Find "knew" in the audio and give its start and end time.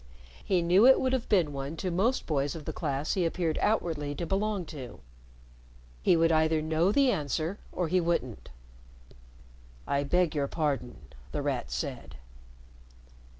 0.63-0.87